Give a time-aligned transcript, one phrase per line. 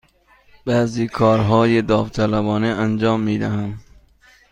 [0.65, 3.79] بعضی کارهای داوطلبانه انجام می دهم.